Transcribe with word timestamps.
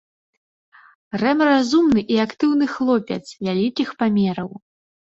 Рэм 1.23 1.45
разумны 1.49 2.01
і 2.17 2.19
актыўны 2.27 2.65
хлопец 2.75 3.23
вялікіх 3.45 3.89
памераў. 4.03 4.51